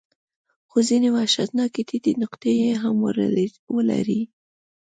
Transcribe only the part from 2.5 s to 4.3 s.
یې هم ولرلې.